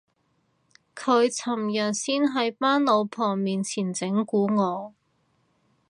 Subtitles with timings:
[0.95, 4.95] 佢尋日先喺班老婆面前整蠱我